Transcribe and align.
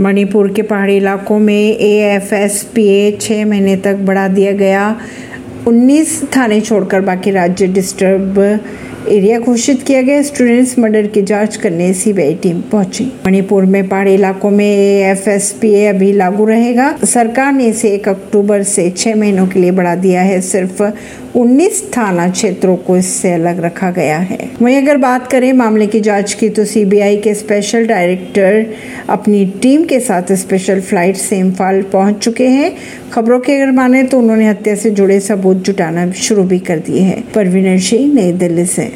मणिपुर 0.00 0.52
के 0.52 0.62
पहाड़ी 0.62 0.96
इलाकों 0.96 1.38
में 1.38 1.54
A 1.54 1.90
F 2.14 2.34
S 2.34 2.62
P 2.74 2.86
A 2.88 3.18
छः 3.20 3.44
महीने 3.46 3.76
तक 3.76 3.96
बढ़ा 4.00 4.26
दिया 4.28 4.52
गया। 4.52 4.84
19 5.68 6.36
थाने 6.36 6.60
छोड़कर 6.60 7.00
बाकी 7.00 7.30
राज्य 7.30 7.66
डिस्टर्ब 7.66 8.38
एरिया 9.08 9.38
घोषित 9.38 9.82
किया 9.82 10.00
गया। 10.02 10.22
स्टूडेंट्स 10.22 10.78
मर्डर 10.78 11.06
की 11.06 11.22
जाँच 11.22 11.56
करने 11.56 11.92
सीबीआई 11.94 12.34
टीम 12.34 12.60
पहुँची। 12.60 13.04
मणिपुर 13.26 13.64
में 13.64 13.88
पहाड़ी 13.88 14.14
इलाकों 14.14 14.50
में 14.50 14.64
एफ़ 14.64 15.28
अभी 15.28 16.12
लागू 16.12 16.44
रहेगा। 16.44 16.94
सरकार 17.04 17.52
ने 17.52 17.66
इसे 17.66 17.90
एक 17.90 18.08
अक्टूबर 18.08 18.62
से 18.62 18.88
छह 18.90 19.14
महीनों 19.14 19.46
के 19.46 19.60
लिए 19.60 19.70
बढ़ा 19.70 19.94
दिया 19.94 20.22
है। 20.22 20.40
सिर्फ़ 20.40 20.82
19 21.34 21.82
थाना 21.96 22.28
क्षेत्रों 22.28 22.76
को 22.76 22.96
इससे 22.96 23.32
अलग 23.32 23.60
रखा 23.60 23.90
गया 23.90 24.18
है। 24.18 24.38
वहीं 24.62 24.76
अगर 24.82 24.96
बात 24.96 25.30
करें 25.30 25.52
मामले 25.52 25.86
की 25.86 26.00
जाँच 26.00 26.32
की 26.34 26.48
तो 26.48 26.64
सीबीआई 26.64 27.16
के 27.16 27.34
स्पेशल 27.34 27.86
डायरेक्टर 27.86 28.66
अपनी 29.08 29.44
टीम 29.62 29.84
के 29.84 30.00
साथ 30.00 30.32
स्पेशल 30.32 30.80
फ़्लाइट 30.80 31.16
से 31.16 31.38
इम्फाल 31.38 31.82
पहुँच 31.82 32.18
चुके 32.18 32.46
हैं। 32.46 32.72
खबरों 33.12 33.38
के 33.40 33.54
अगर 33.54 33.70
माने 33.72 34.02
तो 34.02 34.18
उन्होंने 34.18 34.48
हत्या 34.48 34.74
से 34.74 34.90
जुड़े 34.90 35.20
सबूत 35.20 35.56
जुटाना 35.56 36.10
शुरू 36.12 36.42
भी 36.42 36.58
कर 36.58 36.78
दिए 36.78 37.00
हैं। 37.00 37.22
परवीनर 37.32 37.78
सिंह 37.80 38.14
नई 38.14 38.32
दिल्ली 38.32 38.64
से। 38.66 38.88